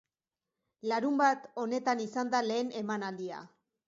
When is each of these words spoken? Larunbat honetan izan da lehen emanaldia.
Larunbat 0.91 1.45
honetan 1.63 2.01
izan 2.05 2.31
da 2.37 2.39
lehen 2.47 2.73
emanaldia. 2.81 3.43